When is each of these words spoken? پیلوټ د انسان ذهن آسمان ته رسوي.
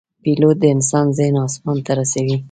پیلوټ 0.23 0.55
د 0.61 0.65
انسان 0.75 1.05
ذهن 1.17 1.35
آسمان 1.45 1.77
ته 1.85 1.91
رسوي. 1.99 2.37